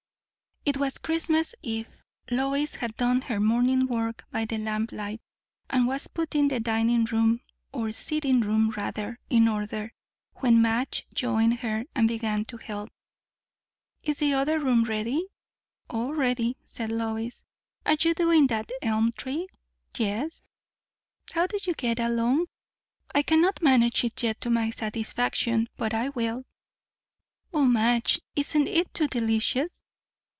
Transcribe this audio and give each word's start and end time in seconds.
It 0.63 0.77
was 0.77 0.99
Christmas 0.99 1.55
eve. 1.63 2.03
Lois 2.29 2.75
had 2.75 2.95
done 2.95 3.21
her 3.21 3.39
morning 3.39 3.87
work 3.87 4.25
by 4.29 4.45
the 4.45 4.59
lamplight, 4.59 5.19
and 5.71 5.87
was 5.87 6.07
putting 6.07 6.49
the 6.49 6.59
dining 6.59 7.05
room, 7.05 7.41
or 7.73 7.91
sitting 7.91 8.41
room 8.41 8.69
rather, 8.69 9.17
in 9.31 9.47
order; 9.47 9.91
when 10.35 10.61
Madge 10.61 11.07
joined 11.15 11.55
her 11.61 11.85
and 11.95 12.07
began 12.07 12.45
to 12.45 12.57
help. 12.57 12.91
"Is 14.03 14.19
the 14.19 14.35
other 14.35 14.59
room 14.59 14.83
ready?" 14.83 15.25
"All 15.89 16.13
ready," 16.13 16.57
said 16.63 16.91
Lois. 16.91 17.43
"Are 17.87 17.97
you 17.99 18.13
doing 18.13 18.45
that 18.47 18.71
elm 18.83 19.13
tree?" 19.13 19.47
"Yes." 19.97 20.43
"How 21.33 21.47
do 21.47 21.57
you 21.63 21.73
get 21.73 21.97
along?" 21.99 22.45
"I 23.15 23.23
cannot 23.23 23.63
manage 23.63 24.03
it 24.03 24.21
yet, 24.21 24.39
to 24.41 24.51
my 24.51 24.69
satisfaction; 24.69 25.69
but 25.75 25.95
I 25.95 26.09
will. 26.09 26.45
O 27.51 27.65
Madge, 27.65 28.21
isn't 28.35 28.67
it 28.67 28.93
too 28.93 29.07
delicious?" 29.07 29.81